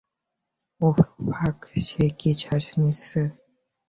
[0.81, 0.97] ওহ,
[1.29, 1.57] fuck,
[1.87, 3.21] সে কি শ্বাস নিচ্ছে?